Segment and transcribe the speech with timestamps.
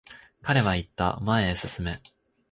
[0.41, 2.01] 彼は言った、前へ進め。